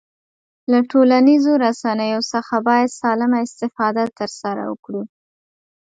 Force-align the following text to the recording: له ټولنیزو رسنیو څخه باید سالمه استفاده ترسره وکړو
له 0.71 0.79
ټولنیزو 0.91 1.53
رسنیو 1.65 2.21
څخه 2.33 2.55
باید 2.67 2.97
سالمه 3.01 3.37
استفاده 3.45 4.03
ترسره 4.19 4.63
وکړو 4.71 5.01